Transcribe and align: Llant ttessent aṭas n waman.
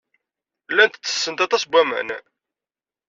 Llant 0.71 0.95
ttessent 0.99 1.39
aṭas 1.45 1.63
n 1.65 1.69
waman. 1.71 2.09